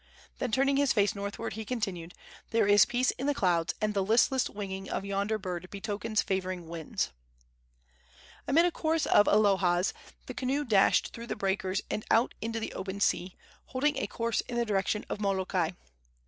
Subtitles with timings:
[0.39, 2.15] Then turning his face northward, he continued:
[2.49, 6.67] "There is peace in the clouds, and the listless winging of yonder bird betokens favoring
[6.67, 7.11] winds."
[8.47, 9.93] Amid a chorus of alohas!
[10.25, 13.35] the canoe dashed through the breakers and out into the open sea,
[13.65, 15.73] holding a course in the direction of Molokai.